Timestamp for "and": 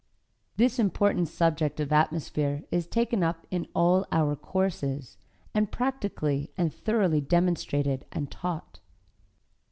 5.53-5.71, 6.57-6.73, 8.11-8.31